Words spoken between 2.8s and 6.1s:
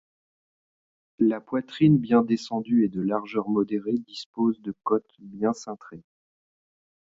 et de largeur modérée dispose de côtes bien cintrées.